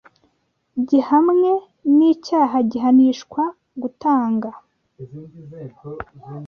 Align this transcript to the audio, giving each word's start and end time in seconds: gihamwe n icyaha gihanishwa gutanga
gihamwe 0.87 1.51
n 1.95 1.97
icyaha 2.11 2.57
gihanishwa 2.71 3.43
gutanga 3.81 4.49